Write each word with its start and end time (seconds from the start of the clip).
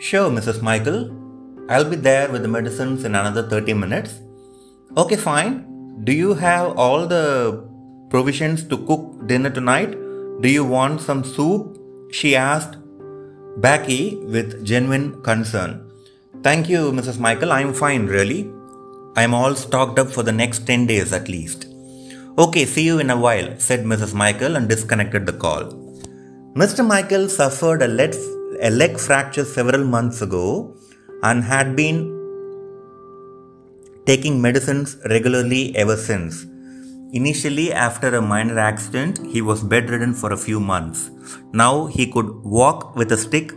Sure, 0.00 0.30
Mrs. 0.30 0.62
Michael. 0.62 1.10
I'll 1.68 1.88
be 1.88 1.96
there 1.96 2.30
with 2.30 2.42
the 2.42 2.48
medicines 2.48 3.04
in 3.04 3.16
another 3.16 3.48
30 3.48 3.74
minutes. 3.74 4.20
Okay, 4.96 5.16
fine. 5.16 6.04
Do 6.04 6.12
you 6.12 6.34
have 6.34 6.78
all 6.78 7.06
the 7.06 7.68
provisions 8.08 8.62
to 8.68 8.78
cook 8.86 9.26
dinner 9.26 9.50
tonight? 9.50 9.90
Do 10.40 10.48
you 10.48 10.64
want 10.64 11.00
some 11.00 11.24
soup? 11.24 11.76
She 12.12 12.36
asked 12.36 12.76
Becky 13.56 14.16
with 14.16 14.64
genuine 14.64 15.20
concern. 15.22 15.90
Thank 16.44 16.68
you, 16.68 16.92
Mrs. 16.92 17.18
Michael. 17.18 17.50
I'm 17.50 17.74
fine, 17.74 18.06
really. 18.06 18.48
I'm 19.16 19.34
all 19.34 19.56
stocked 19.56 19.98
up 19.98 20.10
for 20.10 20.22
the 20.22 20.30
next 20.30 20.60
10 20.60 20.86
days 20.86 21.12
at 21.12 21.28
least. 21.28 21.66
Okay, 22.38 22.64
see 22.66 22.84
you 22.84 23.00
in 23.00 23.10
a 23.10 23.18
while, 23.18 23.58
said 23.58 23.84
Mrs. 23.84 24.14
Michael 24.14 24.54
and 24.54 24.68
disconnected 24.68 25.26
the 25.26 25.32
call. 25.32 25.64
Mr. 26.54 26.86
Michael 26.86 27.28
suffered 27.28 27.82
a 27.82 27.88
leg, 27.88 28.14
a 28.60 28.70
leg 28.70 28.98
fracture 28.98 29.44
several 29.44 29.84
months 29.84 30.20
ago 30.22 30.74
and 31.22 31.44
had 31.44 31.76
been 31.76 31.98
taking 34.06 34.40
medicines 34.40 34.96
regularly 35.10 35.76
ever 35.76 35.96
since. 35.96 36.46
Initially, 37.12 37.72
after 37.72 38.14
a 38.14 38.22
minor 38.22 38.58
accident, 38.58 39.18
he 39.26 39.40
was 39.40 39.62
bedridden 39.62 40.12
for 40.12 40.32
a 40.32 40.36
few 40.36 40.60
months. 40.60 41.10
Now 41.52 41.86
he 41.86 42.06
could 42.10 42.28
walk 42.44 42.96
with 42.96 43.12
a 43.12 43.16
stick 43.16 43.52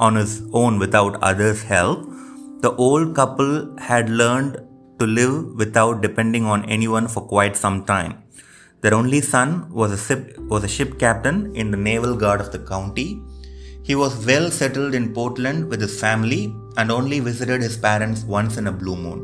on 0.00 0.14
his 0.16 0.42
own 0.52 0.78
without 0.78 1.22
others' 1.22 1.62
help. 1.62 2.08
The 2.60 2.74
old 2.76 3.14
couple 3.14 3.76
had 3.78 4.08
learned 4.08 4.56
to 4.98 5.06
live 5.06 5.54
without 5.56 6.00
depending 6.00 6.46
on 6.46 6.64
anyone 6.64 7.08
for 7.08 7.20
quite 7.20 7.56
some 7.56 7.84
time. 7.84 8.22
Their 8.80 8.94
only 8.94 9.20
son 9.20 9.70
was 9.72 9.92
a, 9.92 9.98
ship, 9.98 10.38
was 10.38 10.64
a 10.64 10.68
ship 10.68 10.98
captain 10.98 11.54
in 11.54 11.70
the 11.70 11.76
Naval 11.76 12.16
Guard 12.16 12.40
of 12.40 12.52
the 12.52 12.58
county. 12.58 13.20
He 13.88 13.94
was 13.94 14.24
well 14.26 14.50
settled 14.50 14.94
in 14.94 15.12
Portland 15.12 15.68
with 15.68 15.80
his 15.82 16.00
family 16.00 16.56
and 16.78 16.90
only 16.90 17.20
visited 17.20 17.60
his 17.60 17.76
parents 17.76 18.22
once 18.24 18.56
in 18.56 18.66
a 18.66 18.72
blue 18.72 18.96
moon. 18.96 19.20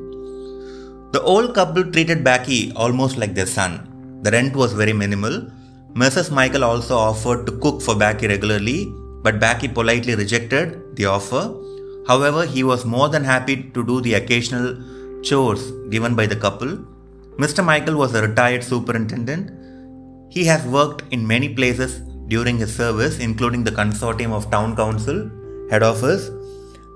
The 1.12 1.22
old 1.22 1.54
couple 1.54 1.84
treated 1.90 2.22
Becky 2.22 2.70
almost 2.76 3.16
like 3.16 3.34
their 3.34 3.46
son. 3.46 4.20
The 4.22 4.30
rent 4.30 4.54
was 4.54 4.74
very 4.74 4.92
minimal. 4.92 5.50
Mrs. 5.94 6.30
Michael 6.30 6.64
also 6.64 6.94
offered 6.94 7.46
to 7.46 7.58
cook 7.58 7.80
for 7.80 7.96
Becky 7.96 8.28
regularly, 8.28 8.92
but 9.22 9.40
Becky 9.40 9.66
politely 9.66 10.14
rejected 10.14 10.94
the 10.94 11.06
offer. 11.06 11.54
However, 12.06 12.44
he 12.44 12.62
was 12.62 12.84
more 12.84 13.08
than 13.08 13.24
happy 13.24 13.56
to 13.74 13.82
do 13.82 14.02
the 14.02 14.14
occasional 14.14 14.76
chores 15.22 15.70
given 15.88 16.14
by 16.14 16.26
the 16.26 16.36
couple. 16.36 16.76
Mr. 17.38 17.64
Michael 17.64 17.96
was 17.96 18.14
a 18.14 18.20
retired 18.28 18.62
superintendent. 18.62 19.50
He 20.30 20.44
has 20.44 20.66
worked 20.66 21.02
in 21.10 21.26
many 21.26 21.48
places 21.54 22.02
during 22.30 22.58
his 22.58 22.74
service, 22.74 23.18
including 23.18 23.62
the 23.64 23.76
consortium 23.80 24.32
of 24.32 24.50
town 24.50 24.74
council, 24.76 25.18
head 25.70 25.82
office, 25.82 26.30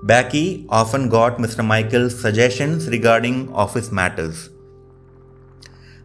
Becky 0.03 0.65
often 0.69 1.09
got 1.09 1.37
Mr. 1.37 1.65
Michael's 1.65 2.19
suggestions 2.19 2.87
regarding 2.89 3.53
office 3.53 3.91
matters. 3.91 4.49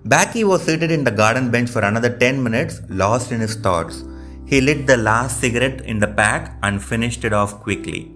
Becky 0.04 0.44
was 0.44 0.62
seated 0.62 0.90
in 0.90 1.04
the 1.04 1.10
garden 1.10 1.50
bench 1.50 1.68
for 1.68 1.82
another 1.82 2.16
10 2.16 2.42
minutes, 2.42 2.80
lost 2.88 3.30
in 3.32 3.40
his 3.40 3.56
thoughts. 3.56 4.02
He 4.46 4.60
lit 4.60 4.86
the 4.86 4.96
last 4.96 5.40
cigarette 5.40 5.82
in 5.82 5.98
the 5.98 6.08
pack 6.08 6.56
and 6.62 6.82
finished 6.82 7.24
it 7.24 7.34
off 7.34 7.60
quickly. 7.60 8.10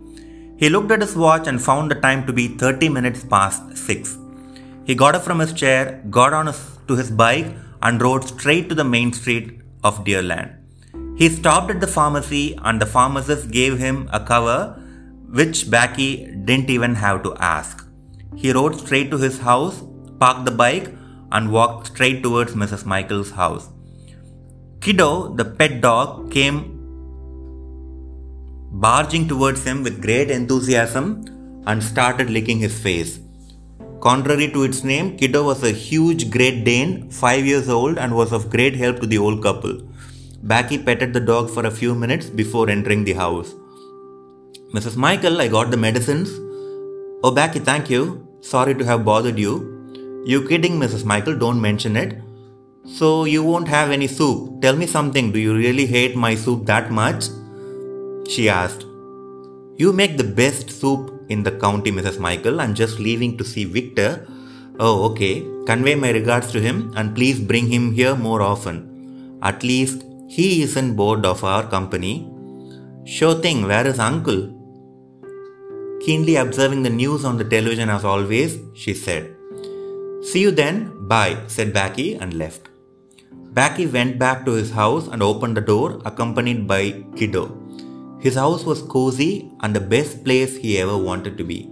He 0.56 0.70
looked 0.70 0.90
at 0.90 1.02
his 1.02 1.14
watch 1.14 1.46
and 1.46 1.60
found 1.60 1.90
the 1.90 2.00
time 2.06 2.26
to 2.26 2.32
be 2.32 2.48
30 2.48 2.88
minutes 2.88 3.22
past 3.24 3.76
6. 3.76 4.18
He 4.86 4.94
got 4.94 5.14
up 5.14 5.22
from 5.22 5.40
his 5.40 5.52
chair, 5.52 6.02
got 6.10 6.32
on 6.32 6.46
his, 6.46 6.78
to 6.88 6.96
his 6.96 7.10
bike, 7.10 7.54
and 7.82 8.00
rode 8.00 8.24
straight 8.24 8.68
to 8.70 8.74
the 8.74 8.84
main 8.84 9.12
street 9.12 9.60
of 9.82 10.04
Deerland. 10.04 10.63
He 11.16 11.28
stopped 11.28 11.70
at 11.70 11.80
the 11.80 11.86
pharmacy, 11.86 12.58
and 12.62 12.80
the 12.80 12.86
pharmacist 12.86 13.50
gave 13.50 13.78
him 13.78 14.08
a 14.12 14.18
cover 14.18 14.80
which 15.30 15.70
Becky 15.70 16.26
didn't 16.44 16.70
even 16.70 16.94
have 16.96 17.22
to 17.22 17.34
ask. 17.36 17.86
He 18.36 18.52
rode 18.52 18.78
straight 18.80 19.10
to 19.12 19.18
his 19.18 19.38
house, 19.38 19.82
parked 20.18 20.44
the 20.44 20.50
bike, 20.50 20.92
and 21.30 21.52
walked 21.52 21.88
straight 21.88 22.22
towards 22.22 22.54
Mrs. 22.54 22.84
Michael's 22.84 23.30
house. 23.30 23.68
Kiddo, 24.80 25.34
the 25.34 25.44
pet 25.44 25.80
dog, 25.80 26.30
came 26.30 26.70
barging 28.72 29.28
towards 29.28 29.64
him 29.64 29.82
with 29.84 30.02
great 30.02 30.30
enthusiasm 30.30 31.24
and 31.66 31.82
started 31.82 32.28
licking 32.28 32.58
his 32.58 32.78
face. 32.78 33.20
Contrary 34.00 34.50
to 34.50 34.64
its 34.64 34.84
name, 34.84 35.16
Kiddo 35.16 35.44
was 35.44 35.62
a 35.62 35.70
huge 35.70 36.30
Great 36.30 36.64
Dane, 36.64 37.10
5 37.10 37.46
years 37.46 37.68
old, 37.68 37.98
and 37.98 38.14
was 38.14 38.32
of 38.32 38.50
great 38.50 38.74
help 38.76 39.00
to 39.00 39.06
the 39.06 39.18
old 39.18 39.42
couple. 39.42 39.80
Becky 40.46 40.76
petted 40.76 41.14
the 41.14 41.20
dog 41.20 41.48
for 41.48 41.64
a 41.64 41.70
few 41.70 41.94
minutes 41.94 42.26
before 42.28 42.68
entering 42.68 43.02
the 43.02 43.14
house. 43.14 43.54
Mrs. 44.74 44.94
Michael, 44.94 45.40
I 45.40 45.48
got 45.48 45.70
the 45.70 45.78
medicines. 45.78 46.28
Oh, 47.22 47.30
Becky, 47.30 47.60
thank 47.60 47.88
you. 47.88 48.28
Sorry 48.42 48.74
to 48.74 48.84
have 48.84 49.06
bothered 49.06 49.38
you. 49.38 50.22
You 50.26 50.46
kidding, 50.46 50.78
Mrs. 50.78 51.02
Michael, 51.06 51.38
don't 51.38 51.62
mention 51.62 51.96
it. 51.96 52.20
So 52.84 53.24
you 53.24 53.42
won't 53.42 53.68
have 53.68 53.90
any 53.90 54.06
soup. 54.06 54.60
Tell 54.60 54.76
me 54.76 54.86
something, 54.86 55.32
do 55.32 55.38
you 55.38 55.56
really 55.56 55.86
hate 55.86 56.14
my 56.14 56.34
soup 56.34 56.66
that 56.66 56.90
much? 56.90 57.24
She 58.28 58.50
asked. 58.50 58.82
You 59.78 59.94
make 59.94 60.18
the 60.18 60.24
best 60.24 60.70
soup 60.70 61.24
in 61.30 61.42
the 61.42 61.52
county, 61.52 61.90
Mrs. 61.90 62.18
Michael. 62.18 62.60
I'm 62.60 62.74
just 62.74 62.98
leaving 62.98 63.38
to 63.38 63.44
see 63.44 63.64
Victor. 63.64 64.28
Oh, 64.78 65.04
okay. 65.10 65.40
Convey 65.64 65.94
my 65.94 66.10
regards 66.10 66.52
to 66.52 66.60
him 66.60 66.92
and 66.96 67.14
please 67.14 67.40
bring 67.40 67.66
him 67.66 67.92
here 67.92 68.14
more 68.14 68.42
often. 68.42 69.38
At 69.42 69.62
least 69.62 70.04
he 70.28 70.62
isn't 70.62 70.94
bored 70.96 71.24
of 71.26 71.44
our 71.44 71.66
company. 71.66 72.30
Sure 73.04 73.34
thing, 73.34 73.66
where 73.66 73.86
is 73.86 73.98
uncle? 73.98 74.42
Keenly 76.04 76.36
observing 76.36 76.82
the 76.82 76.90
news 76.90 77.24
on 77.24 77.38
the 77.38 77.44
television 77.44 77.88
as 77.88 78.04
always, 78.04 78.58
she 78.74 78.94
said. 78.94 79.34
See 80.22 80.40
you 80.40 80.50
then, 80.50 81.06
bye, 81.06 81.36
said 81.46 81.72
Becky 81.72 82.14
and 82.14 82.34
left. 82.34 82.68
Becky 83.52 83.86
went 83.86 84.18
back 84.18 84.44
to 84.46 84.52
his 84.52 84.70
house 84.70 85.06
and 85.06 85.22
opened 85.22 85.56
the 85.56 85.60
door, 85.60 86.00
accompanied 86.04 86.66
by 86.66 87.04
Kiddo. 87.16 87.56
His 88.20 88.34
house 88.34 88.64
was 88.64 88.82
cozy 88.82 89.50
and 89.60 89.76
the 89.76 89.80
best 89.80 90.24
place 90.24 90.56
he 90.56 90.78
ever 90.78 90.96
wanted 90.96 91.36
to 91.38 91.44
be. 91.44 91.70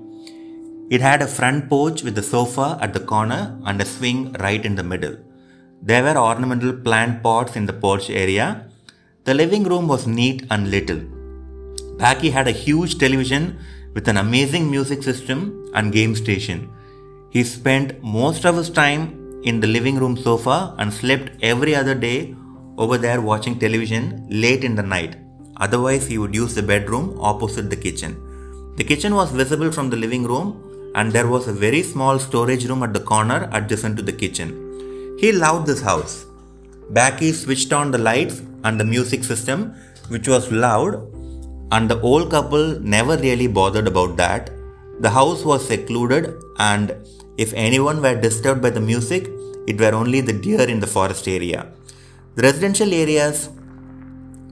It 0.90 1.00
had 1.00 1.22
a 1.22 1.26
front 1.26 1.70
porch 1.70 2.02
with 2.02 2.18
a 2.18 2.22
sofa 2.22 2.78
at 2.80 2.92
the 2.92 3.00
corner 3.00 3.58
and 3.64 3.80
a 3.80 3.86
swing 3.86 4.32
right 4.34 4.62
in 4.64 4.74
the 4.74 4.82
middle. 4.82 5.16
There 5.84 6.04
were 6.04 6.16
ornamental 6.16 6.72
plant 6.72 7.24
pots 7.24 7.56
in 7.56 7.66
the 7.66 7.72
porch 7.72 8.08
area. 8.08 8.68
The 9.24 9.34
living 9.34 9.64
room 9.64 9.88
was 9.88 10.06
neat 10.06 10.46
and 10.48 10.70
little. 10.70 11.00
Becky 11.98 12.30
had 12.30 12.46
a 12.46 12.52
huge 12.52 12.98
television 12.98 13.58
with 13.92 14.06
an 14.06 14.16
amazing 14.16 14.70
music 14.70 15.02
system 15.02 15.68
and 15.74 15.92
game 15.92 16.14
station. 16.14 16.70
He 17.30 17.42
spent 17.42 18.00
most 18.00 18.44
of 18.44 18.56
his 18.56 18.70
time 18.70 19.42
in 19.42 19.58
the 19.58 19.66
living 19.66 19.96
room 19.96 20.16
sofa 20.16 20.76
and 20.78 20.92
slept 20.92 21.32
every 21.42 21.74
other 21.74 21.96
day 21.96 22.36
over 22.78 22.96
there 22.96 23.20
watching 23.20 23.58
television 23.58 24.24
late 24.30 24.62
in 24.62 24.76
the 24.76 24.84
night. 24.84 25.16
Otherwise, 25.56 26.06
he 26.06 26.16
would 26.16 26.34
use 26.34 26.54
the 26.54 26.62
bedroom 26.62 27.18
opposite 27.20 27.70
the 27.70 27.76
kitchen. 27.88 28.16
The 28.76 28.84
kitchen 28.84 29.16
was 29.16 29.32
visible 29.32 29.72
from 29.72 29.90
the 29.90 29.96
living 29.96 30.22
room, 30.22 30.92
and 30.94 31.10
there 31.10 31.26
was 31.26 31.48
a 31.48 31.52
very 31.52 31.82
small 31.82 32.20
storage 32.20 32.66
room 32.66 32.84
at 32.84 32.94
the 32.94 33.00
corner 33.00 33.48
adjacent 33.52 33.96
to 33.96 34.02
the 34.02 34.12
kitchen. 34.12 34.61
He 35.22 35.30
loved 35.30 35.68
this 35.68 35.80
house. 35.80 36.26
Becky 36.90 37.30
switched 37.32 37.72
on 37.72 37.92
the 37.92 37.98
lights 37.98 38.42
and 38.64 38.78
the 38.78 38.84
music 38.84 39.22
system, 39.22 39.72
which 40.08 40.26
was 40.26 40.50
loud 40.50 40.94
and 41.70 41.88
the 41.88 42.00
old 42.00 42.30
couple 42.32 42.80
never 42.80 43.16
really 43.16 43.46
bothered 43.46 43.86
about 43.86 44.16
that. 44.16 44.50
The 44.98 45.10
house 45.10 45.44
was 45.44 45.66
secluded, 45.66 46.34
and 46.58 46.96
if 47.38 47.52
anyone 47.54 48.02
were 48.02 48.20
disturbed 48.20 48.62
by 48.62 48.70
the 48.70 48.80
music, 48.80 49.28
it 49.68 49.78
were 49.78 49.94
only 49.94 50.22
the 50.22 50.32
deer 50.32 50.62
in 50.62 50.80
the 50.80 50.88
forest 50.88 51.28
area. 51.28 51.68
The 52.34 52.42
residential 52.42 52.92
areas 52.92 53.48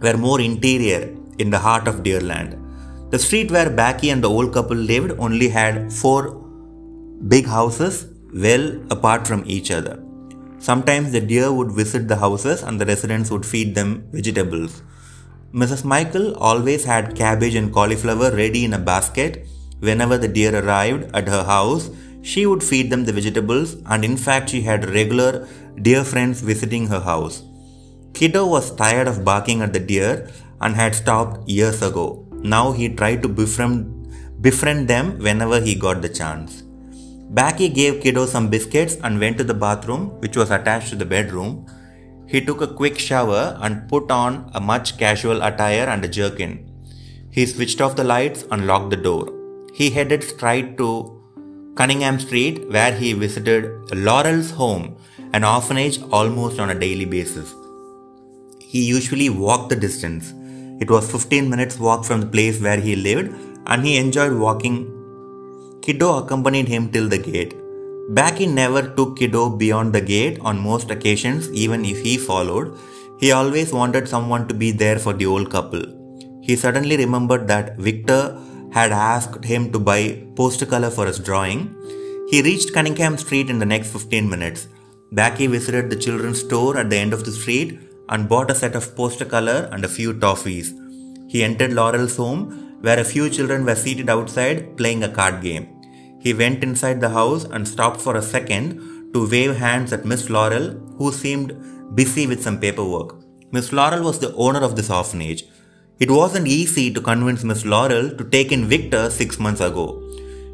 were 0.00 0.16
more 0.16 0.40
interior 0.40 1.02
in 1.38 1.50
the 1.50 1.58
heart 1.58 1.88
of 1.88 2.04
Deerland. 2.04 2.56
The 3.10 3.18
street 3.18 3.50
where 3.50 3.70
Becky 3.70 4.10
and 4.10 4.22
the 4.22 4.30
old 4.30 4.54
couple 4.54 4.76
lived 4.76 5.18
only 5.18 5.48
had 5.48 5.92
four 5.92 6.22
big 7.26 7.46
houses 7.46 8.06
well 8.32 8.80
apart 8.92 9.26
from 9.26 9.42
each 9.46 9.72
other. 9.72 10.00
Sometimes 10.60 11.10
the 11.10 11.22
deer 11.22 11.50
would 11.50 11.72
visit 11.72 12.06
the 12.06 12.16
houses 12.16 12.62
and 12.62 12.78
the 12.78 12.84
residents 12.84 13.30
would 13.30 13.46
feed 13.46 13.74
them 13.74 14.06
vegetables. 14.12 14.82
Mrs. 15.54 15.84
Michael 15.84 16.36
always 16.36 16.84
had 16.84 17.16
cabbage 17.16 17.54
and 17.54 17.72
cauliflower 17.72 18.30
ready 18.30 18.64
in 18.66 18.74
a 18.74 18.78
basket. 18.78 19.46
Whenever 19.80 20.18
the 20.18 20.28
deer 20.28 20.54
arrived 20.62 21.10
at 21.14 21.28
her 21.28 21.44
house, 21.44 21.88
she 22.20 22.44
would 22.44 22.62
feed 22.62 22.90
them 22.90 23.06
the 23.06 23.12
vegetables, 23.12 23.76
and 23.86 24.04
in 24.04 24.18
fact, 24.18 24.50
she 24.50 24.60
had 24.60 24.90
regular 24.90 25.48
deer 25.80 26.04
friends 26.04 26.42
visiting 26.42 26.86
her 26.88 27.00
house. 27.00 27.42
Kiddo 28.12 28.46
was 28.46 28.74
tired 28.76 29.08
of 29.08 29.24
barking 29.24 29.62
at 29.62 29.72
the 29.72 29.80
deer 29.80 30.30
and 30.60 30.76
had 30.76 30.94
stopped 30.94 31.48
years 31.48 31.80
ago. 31.80 32.26
Now 32.42 32.72
he 32.72 32.90
tried 32.90 33.22
to 33.22 33.28
befriend, 33.28 34.42
befriend 34.42 34.88
them 34.88 35.18
whenever 35.18 35.58
he 35.58 35.74
got 35.74 36.02
the 36.02 36.10
chance. 36.10 36.64
Becky 37.32 37.68
gave 37.68 38.02
Kiddo 38.02 38.26
some 38.26 38.50
biscuits 38.50 38.96
and 39.04 39.20
went 39.20 39.38
to 39.38 39.44
the 39.44 39.54
bathroom, 39.54 40.20
which 40.20 40.36
was 40.36 40.50
attached 40.50 40.88
to 40.88 40.96
the 40.96 41.04
bedroom. 41.04 41.64
He 42.26 42.40
took 42.44 42.60
a 42.60 42.66
quick 42.66 42.98
shower 42.98 43.56
and 43.60 43.88
put 43.88 44.10
on 44.10 44.50
a 44.52 44.60
much 44.60 44.98
casual 44.98 45.42
attire 45.42 45.86
and 45.86 46.04
a 46.04 46.08
jerkin. 46.08 46.68
He 47.30 47.46
switched 47.46 47.80
off 47.80 47.94
the 47.94 48.02
lights 48.02 48.44
and 48.50 48.66
locked 48.66 48.90
the 48.90 48.96
door. 48.96 49.32
He 49.72 49.90
headed 49.90 50.24
straight 50.24 50.76
to 50.78 51.22
Cunningham 51.76 52.18
Street, 52.18 52.68
where 52.68 52.92
he 52.92 53.12
visited 53.12 53.94
Laurel's 53.94 54.50
home, 54.50 54.96
an 55.32 55.44
orphanage 55.44 56.02
almost 56.10 56.58
on 56.58 56.70
a 56.70 56.78
daily 56.78 57.04
basis. 57.04 57.54
He 58.60 58.84
usually 58.84 59.30
walked 59.30 59.68
the 59.68 59.76
distance. 59.76 60.34
It 60.80 60.90
was 60.90 61.10
15 61.10 61.48
minutes 61.48 61.78
walk 61.78 62.04
from 62.04 62.20
the 62.22 62.26
place 62.26 62.60
where 62.60 62.80
he 62.80 62.96
lived, 62.96 63.32
and 63.66 63.86
he 63.86 63.98
enjoyed 63.98 64.32
walking. 64.32 64.99
Kiddo 65.82 66.18
accompanied 66.18 66.68
him 66.68 66.90
till 66.90 67.08
the 67.08 67.18
gate. 67.18 67.54
Becky 68.10 68.46
never 68.46 68.82
took 68.96 69.16
Kiddo 69.18 69.50
beyond 69.50 69.92
the 69.92 70.00
gate 70.00 70.38
on 70.40 70.58
most 70.58 70.90
occasions, 70.90 71.50
even 71.52 71.84
if 71.84 72.02
he 72.02 72.18
followed. 72.18 72.76
He 73.18 73.32
always 73.32 73.72
wanted 73.72 74.08
someone 74.08 74.48
to 74.48 74.54
be 74.54 74.70
there 74.72 74.98
for 74.98 75.12
the 75.12 75.26
old 75.26 75.50
couple. 75.50 75.82
He 76.42 76.56
suddenly 76.56 76.96
remembered 76.96 77.46
that 77.48 77.76
Victor 77.78 78.38
had 78.72 78.92
asked 78.92 79.44
him 79.44 79.72
to 79.72 79.78
buy 79.78 80.22
poster 80.36 80.66
color 80.66 80.90
for 80.90 81.06
his 81.06 81.18
drawing. 81.18 81.74
He 82.30 82.42
reached 82.42 82.72
Cunningham 82.72 83.16
Street 83.16 83.50
in 83.50 83.58
the 83.58 83.66
next 83.66 83.92
15 83.92 84.28
minutes. 84.28 84.68
Becky 85.12 85.46
visited 85.46 85.90
the 85.90 85.96
children's 85.96 86.40
store 86.40 86.76
at 86.76 86.90
the 86.90 86.96
end 86.96 87.12
of 87.12 87.24
the 87.24 87.32
street 87.32 87.80
and 88.08 88.28
bought 88.28 88.50
a 88.50 88.54
set 88.54 88.74
of 88.74 88.94
poster 88.96 89.24
color 89.24 89.68
and 89.72 89.84
a 89.84 89.88
few 89.88 90.14
toffees. 90.14 90.72
He 91.28 91.44
entered 91.44 91.72
Laurel's 91.72 92.16
home, 92.16 92.69
where 92.80 92.98
a 92.98 93.04
few 93.04 93.28
children 93.30 93.64
were 93.64 93.74
seated 93.74 94.08
outside 94.08 94.76
playing 94.76 95.02
a 95.04 95.08
card 95.08 95.42
game. 95.42 95.68
He 96.20 96.34
went 96.34 96.62
inside 96.62 97.00
the 97.00 97.10
house 97.10 97.44
and 97.44 97.66
stopped 97.66 98.00
for 98.00 98.16
a 98.16 98.22
second 98.22 99.12
to 99.14 99.28
wave 99.28 99.56
hands 99.56 99.92
at 99.92 100.04
Miss 100.04 100.30
Laurel, 100.30 100.70
who 100.98 101.12
seemed 101.12 101.56
busy 101.94 102.26
with 102.26 102.42
some 102.42 102.60
paperwork. 102.60 103.16
Miss 103.52 103.72
Laurel 103.72 104.04
was 104.04 104.18
the 104.18 104.34
owner 104.34 104.60
of 104.60 104.76
this 104.76 104.90
orphanage. 104.90 105.44
It 105.98 106.10
wasn't 106.10 106.46
easy 106.46 106.92
to 106.92 107.00
convince 107.00 107.42
Miss 107.42 107.64
Laurel 107.64 108.10
to 108.16 108.24
take 108.24 108.52
in 108.52 108.66
Victor 108.66 109.10
six 109.10 109.38
months 109.38 109.60
ago. 109.60 110.02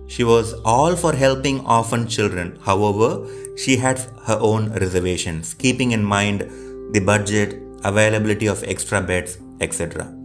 She 0.08 0.24
was 0.24 0.54
all 0.64 0.96
for 0.96 1.12
helping 1.12 1.66
orphan 1.66 2.06
children. 2.06 2.58
However, 2.62 3.26
she 3.56 3.76
had 3.76 3.98
her 4.26 4.38
own 4.40 4.72
reservations, 4.72 5.52
keeping 5.52 5.92
in 5.92 6.04
mind 6.04 6.42
the 6.92 7.00
budget, 7.00 7.60
availability 7.84 8.46
of 8.46 8.62
extra 8.64 9.00
beds, 9.00 9.38
etc. 9.60 10.15